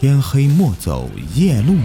[0.00, 1.82] 天黑莫走夜路远，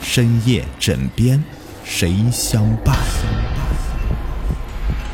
[0.00, 1.42] 深夜枕边
[1.82, 2.96] 谁相伴？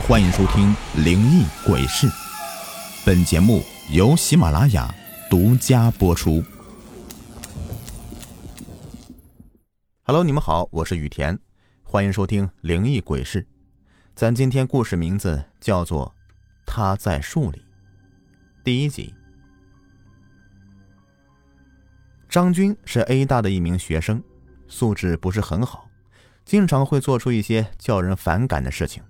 [0.07, 0.69] 欢迎收听
[1.03, 2.07] 《灵异鬼事》，
[3.07, 4.95] 本节目由喜马拉雅
[5.31, 6.45] 独家播出。
[10.03, 11.39] Hello，你们好，我是雨田，
[11.83, 13.41] 欢迎收听《灵异鬼事》。
[14.15, 16.09] 咱今天故事名字叫做
[16.67, 17.59] 《他在树里》，
[18.63, 19.15] 第一集。
[22.29, 24.23] 张军是 A 大的一名学生，
[24.67, 25.89] 素质不是很好，
[26.45, 29.03] 经常会做出一些叫人反感的事情。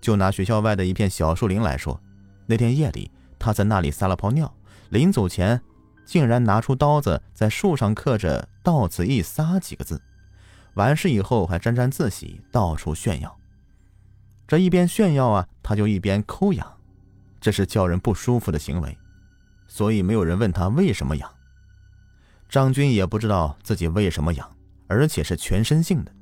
[0.00, 2.00] 就拿学校外的一片小树林来说，
[2.46, 4.52] 那天夜里他在那里撒了泡尿，
[4.90, 5.60] 临走前
[6.04, 10.00] 竟然拿出刀子在树上刻着“到此一撒”几个字，
[10.74, 13.36] 完事以后还沾沾自喜，到处炫耀。
[14.46, 16.78] 这一边炫耀啊，他就一边抠痒，
[17.40, 18.96] 这是叫人不舒服的行为，
[19.66, 21.28] 所以没有人问他为什么痒。
[22.50, 24.50] 张军也不知道自己为什么痒，
[24.88, 26.12] 而且是全身性的。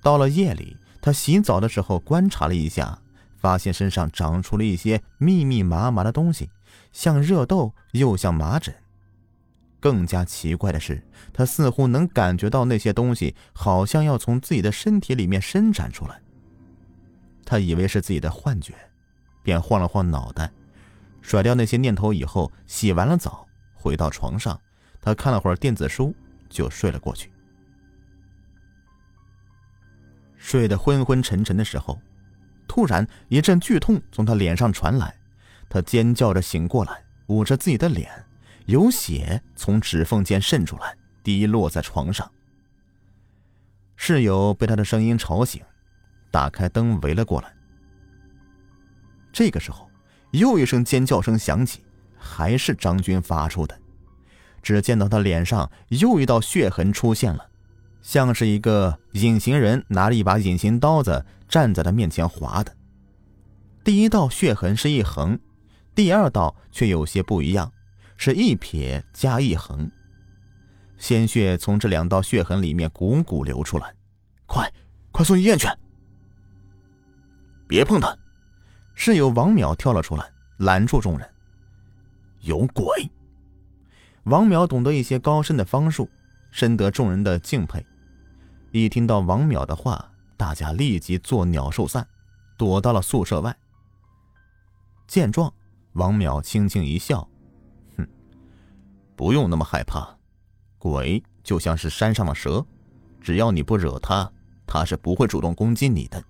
[0.00, 2.96] 到了夜里，他洗澡的时候观察了一下，
[3.36, 6.48] 发现身上长出了一些密密麻麻的东西，
[6.92, 8.72] 像热豆又像麻疹。
[9.80, 16.20] 更加奇怪的是，他似乎能感觉到那些东西好像要从自己的身体里面伸展出来。
[17.44, 18.72] 他以为是自己的幻觉，
[19.42, 20.50] 便晃了晃脑袋，
[21.22, 24.58] 甩掉那些念头以后，洗完了澡，回到床上。
[25.06, 26.12] 他看了会儿电子书，
[26.48, 27.30] 就睡了过去。
[30.36, 32.02] 睡得昏昏沉沉的时候，
[32.66, 35.16] 突然一阵剧痛从他脸上传来，
[35.68, 38.10] 他尖叫着醒过来，捂着自己的脸，
[38.64, 42.28] 有血从指缝间渗出来，滴落在床上。
[43.94, 45.62] 室友被他的声音吵醒，
[46.32, 47.54] 打开灯围了过来。
[49.32, 49.88] 这个时候，
[50.32, 51.84] 又一声尖叫声响起，
[52.18, 53.80] 还是张军发出的。
[54.66, 57.48] 只见到他脸上又一道血痕出现了，
[58.02, 62.76] 像是一个隐形人拿着一把隐形刀子站在他面前划的。
[63.84, 65.38] 第一道血痕是一横，
[65.94, 67.72] 第二道却有些不一样，
[68.16, 69.88] 是一撇加一横。
[70.98, 73.94] 鲜血从这两道血痕里面汩汩流出来，
[74.46, 74.68] 快，
[75.12, 75.68] 快送医院去！
[77.68, 78.12] 别碰他！
[78.96, 81.28] 室友王淼跳了出来，拦住众人。
[82.40, 83.08] 有鬼！
[84.26, 86.08] 王淼懂得一些高深的方术，
[86.50, 87.84] 深得众人的敬佩。
[88.72, 92.06] 一听到王淼的话，大家立即作鸟兽散，
[92.56, 93.56] 躲到了宿舍外。
[95.06, 95.52] 见状，
[95.92, 97.28] 王淼轻轻一笑
[97.96, 98.08] ：“哼，
[99.14, 100.16] 不用那么害怕，
[100.76, 102.66] 鬼就像是山上的蛇，
[103.20, 104.28] 只要你不惹他，
[104.66, 106.20] 他是不会主动攻击你的。”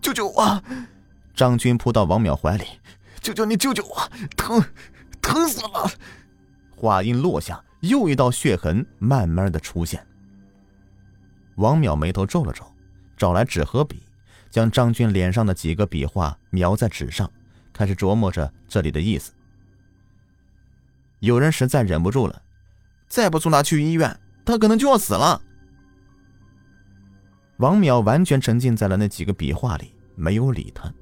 [0.00, 0.62] 救救我！
[1.34, 2.64] 张军扑到王淼怀里
[3.20, 4.64] ：“求求你救救我，疼，
[5.20, 5.90] 疼死了！”
[6.78, 10.06] 话音落下，又一道血痕慢慢的出现。
[11.56, 12.64] 王淼眉头皱了皱，
[13.16, 14.00] 找来纸和笔，
[14.48, 17.28] 将张军脸上的几个笔画描在纸上，
[17.72, 19.32] 开始琢磨着这里的意思。
[21.18, 22.40] 有人实在忍不住了，
[23.08, 25.42] 再不送他去医院，他可能就要死了。
[27.56, 30.94] 王淼完全沉浸在了那几个笔画里，没有理他。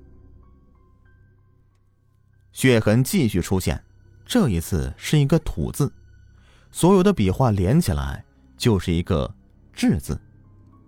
[2.53, 3.85] 血痕继续出现。
[4.27, 5.91] 这一次是一个土字，
[6.73, 8.25] 所有的笔画连起来
[8.59, 9.33] 就是一个
[9.73, 10.21] 至字。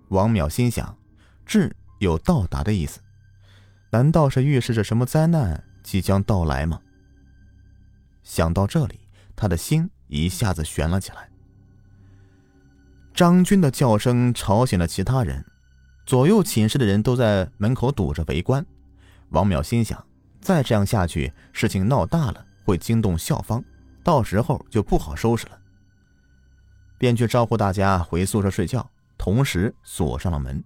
[0.08, 0.96] 王淼心想，
[1.46, 2.98] 至有到达的意思，
[3.90, 6.80] 难道是预示着什么灾难即将到来吗？
[8.24, 8.98] 想到这里，
[9.36, 11.30] 他的心一下子悬了起来。
[13.14, 15.44] 张军的叫声吵醒了其他人，
[16.04, 18.66] 左右寝室的人都在门口堵着围观。
[19.28, 20.04] 王淼心想，
[20.40, 22.46] 再这样下去，事情闹大了。
[22.68, 23.64] 会惊动校方，
[24.04, 25.58] 到时候就不好收拾了。
[26.98, 28.86] 便去招呼大家回宿舍睡觉，
[29.16, 30.62] 同时锁上了门。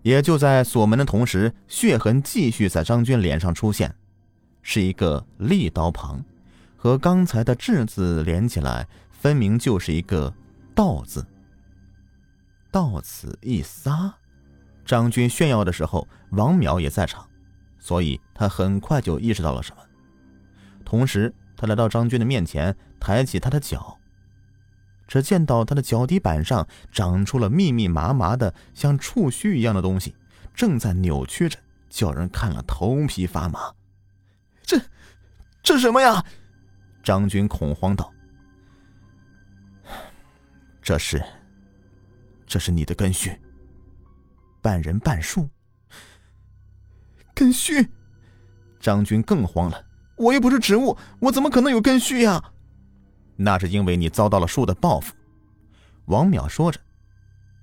[0.00, 3.94] 也就在锁门的同时，血痕继续在张军脸上出现，
[4.62, 6.24] 是一个利刀旁，
[6.78, 10.32] 和刚才的“智”字连起来，分明就是一个
[10.74, 11.26] “道”字。
[12.70, 14.14] 到此一撒，
[14.86, 17.28] 张军炫耀的时候，王淼也在场。
[17.84, 19.82] 所以他很快就意识到了什么，
[20.86, 23.98] 同时他来到张军的面前，抬起他的脚，
[25.06, 30.16] 只见到他的脚底板上长出了密密麻麻的像触须一样的东西，
[30.54, 31.58] 正在扭曲着，
[31.90, 33.70] 叫人看了头皮发麻。
[34.62, 34.80] 这，
[35.62, 36.24] 这什么呀？
[37.02, 38.10] 张军恐慌道
[40.80, 41.22] ：“这是，
[42.46, 43.38] 这是你的根须，
[44.62, 45.46] 半人半树。”
[47.34, 47.88] 根须，
[48.78, 49.84] 张军更慌了，
[50.16, 52.42] 我又不是植物，我怎么可能有根须呀？
[53.36, 55.12] 那是因为你遭到了树的报复。
[56.06, 56.78] 王淼说着，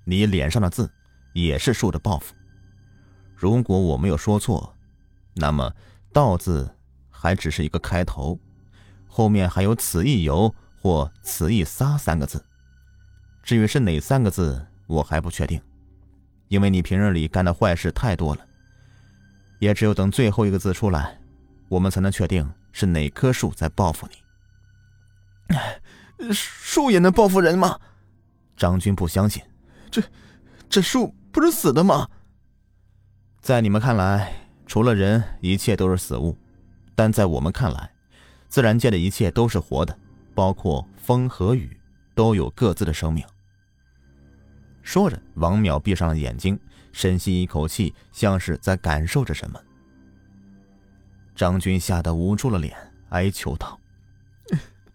[0.04, 0.92] 你脸上的字
[1.34, 2.36] 也是树的报复。
[3.36, 4.76] 如果我没有说错，
[5.34, 5.74] 那么
[6.12, 6.70] “道”字
[7.10, 8.38] 还只是一个开头，
[9.08, 12.44] 后面还有“此一游”或“此一撒”三个字。
[13.42, 15.62] 至于是哪三个字，我还不确定，
[16.50, 18.46] 因为你平日里干的坏事太多了。
[19.62, 21.20] 也只有等最后一个字出来，
[21.70, 24.08] 我们才能确定是哪棵树在报复
[26.18, 26.34] 你。
[26.34, 27.80] 树也能报复人吗？
[28.58, 29.44] 张军不相信，
[29.92, 30.02] 这
[30.68, 32.10] 这树不是死的吗？
[33.40, 34.34] 在你们看来，
[34.66, 36.36] 除了人，一切都是死物；
[36.96, 37.92] 但在我们看来，
[38.48, 39.96] 自然界的一切都是活的，
[40.34, 41.80] 包括风和雨，
[42.16, 43.24] 都有各自的生命。
[44.84, 46.60] 说着，王淼闭上了眼睛。
[46.94, 49.58] 深吸一口气，像是在感受着什么。
[51.34, 52.76] 张军吓得捂住了脸，
[53.12, 53.80] 哀求道：“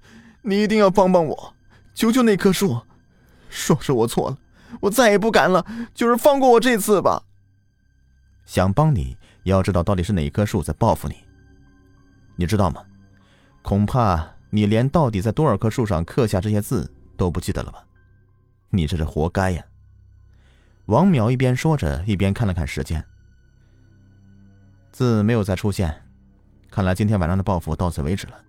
[0.42, 1.54] 你一定要帮帮我，
[1.94, 2.78] 求求那棵树！
[3.48, 4.38] 说是我错了，
[4.82, 7.22] 我再也不敢了，就是放过我这次吧。”
[8.44, 11.16] 想帮你，要知道到底是哪棵树在报复你。
[12.36, 12.84] 你知道吗？
[13.62, 17.82] 恐怕你连到底在多少棵树上刻下这些字都不记得了吧？
[18.68, 19.64] 你这是活该呀！
[20.86, 23.04] 王淼一边说着，一边看了看时间，
[24.92, 25.92] 字没有再出现，
[26.70, 28.40] 看来今天晚上的报复到此为止了，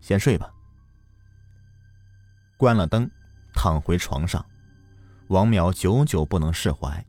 [0.00, 0.50] 先睡吧。
[2.56, 3.10] 关了灯，
[3.52, 4.42] 躺回床上，
[5.26, 7.04] 王淼久久不能释怀，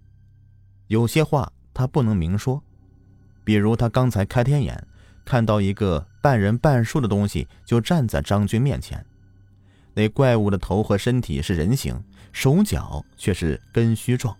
[0.87, 2.61] 有些话他不能明说，
[3.45, 4.85] 比如他刚才开天眼，
[5.23, 9.05] 看到一个半人半树的东西就站在张军面前，
[9.93, 12.03] 那怪物的头和身体是人形，
[12.33, 14.35] 手脚却是根须状。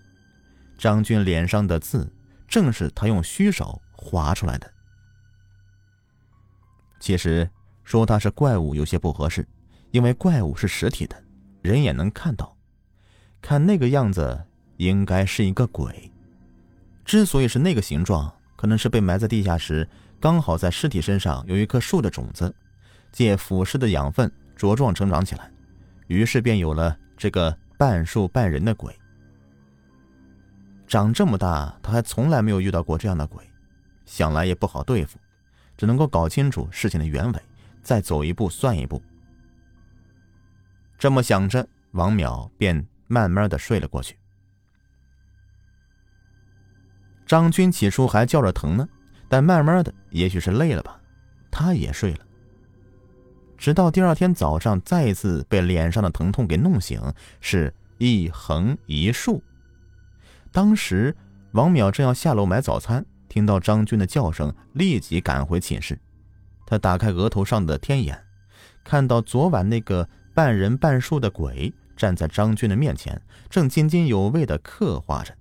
[0.79, 2.09] 张军脸上的字，
[2.47, 4.73] 正是他用虚手划出来的。
[7.01, 7.47] 其实
[7.83, 9.45] 说他是怪物有些不合适，
[9.91, 11.21] 因为怪物是实体的，
[11.61, 12.55] 人也能看到。
[13.41, 14.41] 看那个样子，
[14.77, 16.09] 应该是一个鬼。
[17.03, 19.87] 之所以是那个形状，可能是被埋在地下时，
[20.19, 22.53] 刚好在尸体身上有一棵树的种子，
[23.11, 25.51] 借腐蚀的养分茁壮成长起来，
[26.07, 28.97] 于是便有了这个半树半人的鬼。
[30.89, 33.47] 长这么大，他还从来没有遇到过这样的鬼，
[34.07, 35.19] 想来也不好对付，
[35.77, 37.41] 只能够搞清楚事情的原委，
[37.83, 38.99] 再走一步算一步。
[40.97, 44.17] 这么想着，王淼便慢慢的睡了过去。
[47.27, 48.89] 张军起初还叫着疼呢，
[49.27, 50.99] 但慢慢的，也许是累了吧，
[51.51, 52.25] 他也睡了。
[53.59, 56.99] 直到第二天早上，再一次被脸上的疼痛给弄醒，
[57.39, 59.43] 是一横一竖。
[60.51, 61.15] 当时，
[61.51, 65.99] 王淼正要下楼买早餐，听到张军的叫声，立即赶回寝室。
[66.65, 68.19] 他打开额头上的天眼，
[68.83, 75.35] 看到昨晚那个半人半树的鬼站在张军的面前，正津津有味地刻画着。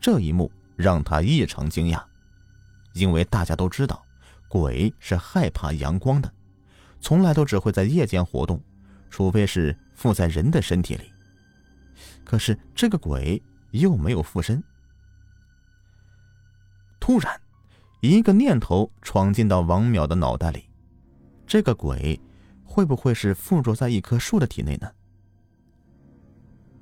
[0.00, 2.02] 这一幕让他异常惊讶，
[2.94, 4.02] 因为大家都知道，
[4.48, 6.32] 鬼是害怕阳光的，
[7.00, 8.62] 从来都只会在夜间活动，
[9.10, 11.12] 除非是附在人的身体里。
[12.24, 13.42] 可是这个鬼。
[13.70, 14.62] 又没有附身。
[17.00, 17.40] 突然，
[18.00, 20.68] 一个念头闯进到王淼的脑袋里：
[21.46, 22.20] 这个鬼
[22.64, 24.90] 会不会是附着在一棵树的体内呢？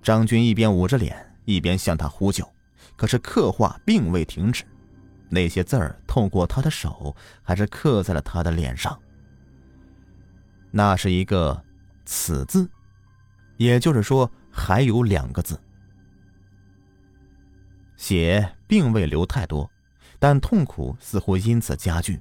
[0.03, 2.49] 张军一边捂着脸，一边向他呼救，
[2.97, 4.65] 可是刻画并未停止，
[5.29, 8.97] 那些字儿透过他的手，还是刻在了他的脸上。
[10.71, 11.61] 那是一个
[12.05, 12.69] “此”字，
[13.57, 15.59] 也就是说，还有两个字。
[17.97, 19.71] 血并未流太多，
[20.19, 22.21] 但痛苦似乎因此加剧，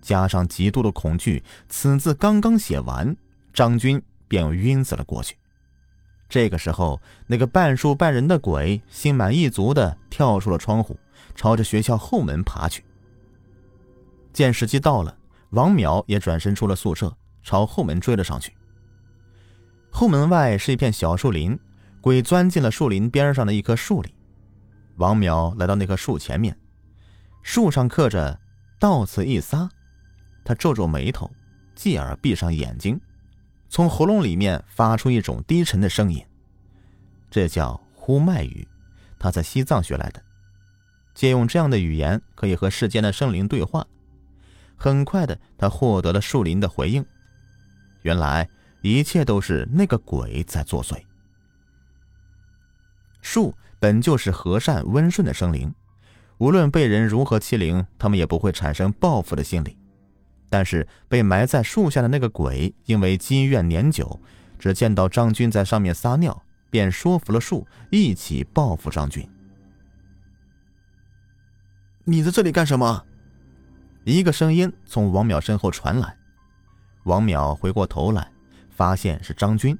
[0.00, 3.16] 加上极度的恐惧，此字刚刚写完，
[3.52, 5.36] 张军便晕死了过去。
[6.28, 10.98] 这个时候，那个半树半人的鬼心满意足的跳出了窗户，
[11.34, 12.82] 朝着学校后门爬去。
[14.32, 15.14] 见时机到了，
[15.50, 18.54] 王淼也转身出了宿舍，朝后门追了上去。
[19.90, 21.58] 后门外是一片小树林，
[22.00, 24.14] 鬼钻进了树林边上的一棵树里。
[24.96, 26.56] 王淼来到那棵树前面，
[27.42, 28.38] 树上刻着
[28.78, 29.68] “到此一撒”，
[30.44, 31.30] 他皱皱眉头，
[31.74, 33.00] 继而闭上眼睛，
[33.68, 36.24] 从喉咙里面发出一种低沉的声音，
[37.30, 38.68] 这叫呼麦语，
[39.18, 40.22] 他在西藏学来的，
[41.14, 43.86] 借用这样的语言可以和世间的生灵对话。
[44.76, 47.04] 很快的，他获得了树林的回应，
[48.02, 48.48] 原来
[48.82, 51.02] 一切都是那个鬼在作祟。
[53.22, 53.54] 树。
[53.82, 55.74] 本就是和善温顺的生灵，
[56.38, 59.76] 无论被人如何欺凌，他们也不会产生报复的心理。
[60.48, 64.20] 但是被埋在树下的那个鬼因为积怨年久，
[64.56, 69.28] 只见到张军在上面撒尿，便说服了树一起报复张军。
[72.04, 73.04] 你在这里干什么？
[74.04, 76.16] 一个声音从王淼身后传来。
[77.02, 78.30] 王淼回过头来，
[78.70, 79.76] 发现是张军。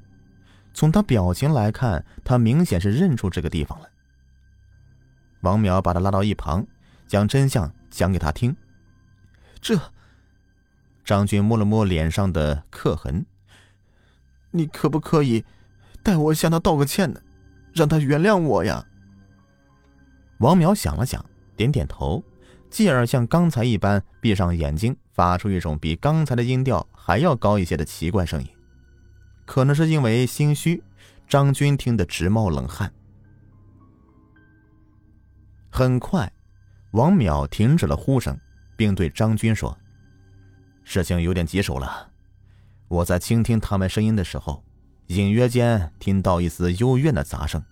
[0.74, 3.88] 从他表情来看，他明显是认出这个地方了。
[5.42, 6.66] 王淼把他拉到一旁，
[7.06, 8.56] 将真相讲给他听。
[9.60, 9.78] 这，
[11.04, 13.24] 张军摸了摸脸上的刻痕。
[14.50, 15.44] 你可不可以
[16.02, 17.20] 代我向他道个歉呢？
[17.72, 18.84] 让他原谅我呀。
[20.38, 21.24] 王淼想了想，
[21.56, 22.22] 点点头，
[22.68, 28.48] 继而像刚才一般闭上眼睛，发出一种比刚才的音调还要高一些的奇怪声音。
[29.44, 30.82] 可能是因为心虚，
[31.28, 32.92] 张军听得直冒冷汗。
[35.74, 36.30] 很快，
[36.90, 38.38] 王淼停止了呼声，
[38.76, 39.76] 并对张军说
[40.84, 42.10] ：“事情有点棘手了。
[42.88, 44.62] 我在倾听他们声音的时候，
[45.06, 47.64] 隐约间听到一丝幽怨的杂声。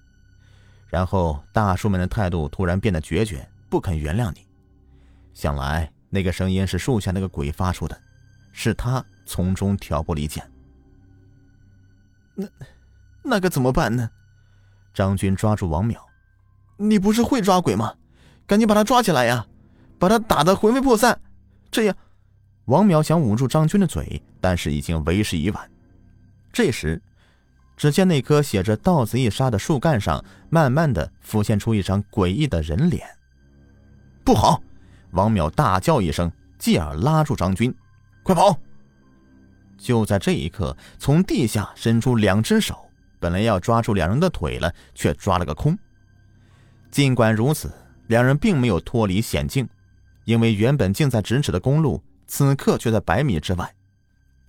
[0.88, 4.48] 然后大叔们的态度突然变得决绝，不肯原谅你。
[5.34, 8.00] 想来那个声音是树下那个鬼发出的，
[8.50, 10.42] 是他从中挑拨离间。”
[12.34, 12.48] 那，
[13.22, 14.10] 那该怎么办呢？
[14.94, 15.98] 张军抓住王淼
[16.80, 17.92] ：“你不是会抓鬼吗？
[18.46, 19.46] 赶紧把他抓起来呀，
[19.98, 21.20] 把他打得魂飞魄散。”
[21.70, 21.94] 这样，
[22.64, 25.70] 王淼想捂住张军的嘴，但是已经为时已晚。
[26.52, 27.00] 这时，
[27.76, 33.06] 只见那棵写着“到此一杀”的树干上，慢慢的浮现出一张诡异的人脸。
[34.24, 34.62] 不好！
[35.12, 37.74] 王淼大叫一声，继而拉住张军
[38.24, 38.58] ：“快跑！”
[39.76, 45.78] 就在这一刻，从地下伸出两只手，本来要抓住两人的腿了，却抓了个空。
[46.90, 47.72] 尽管如此，
[48.08, 49.68] 两人并没有脱离险境，
[50.24, 53.74] 因为原本近在咫尺的公路，此刻却在百米之外。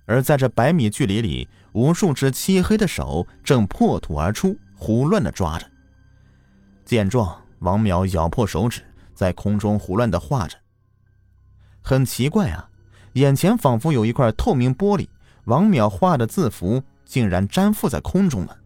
[0.04, 5.66] 而在这百米距离里，无数只漆黑的手正破土而出，胡乱的抓着。
[6.84, 8.82] 见状，王淼咬破手指，
[9.14, 10.58] 在空中胡乱的画着。
[11.80, 12.68] 很奇怪啊，
[13.12, 15.08] 眼前仿佛有一块透明玻璃。
[15.44, 18.58] 王淼画的字符竟然粘附在空中了。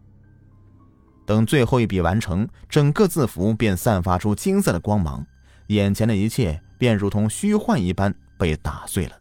[1.26, 5.26] 等最后一笔完成，整个字符便散发出金色的光芒，
[5.66, 9.16] 眼前的一切便如同虚幻一般被打碎了。